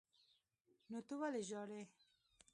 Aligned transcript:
نو 0.89 0.99
ته 1.07 1.13
ولې 1.21 1.41
ژاړې. 1.49 1.81